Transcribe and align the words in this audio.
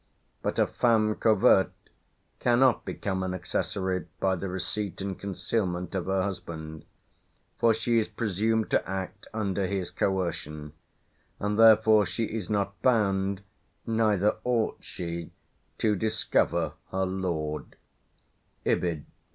But 0.41 0.57
a 0.57 0.65
feme 0.65 1.13
covert 1.13 1.71
cannot 2.39 2.85
become 2.85 3.21
an 3.21 3.35
accessory 3.35 4.07
by 4.19 4.35
the 4.35 4.49
receipt 4.49 4.99
and 4.99 5.15
concealment 5.19 5.93
of 5.93 6.07
her 6.07 6.23
husband; 6.23 6.85
for 7.59 7.71
she 7.71 7.99
is 7.99 8.07
presumed 8.07 8.71
to 8.71 8.89
act 8.89 9.27
under 9.31 9.67
his 9.67 9.91
coercion, 9.91 10.73
and 11.39 11.59
therefore 11.59 12.07
she 12.07 12.23
is 12.25 12.49
not 12.49 12.81
bound, 12.81 13.43
neither 13.85 14.37
ought 14.43 14.79
she, 14.79 15.29
to 15.77 15.95
discover 15.95 16.73
her 16.89 17.05
lord" 17.05 17.75
(Ibid. 18.65 19.05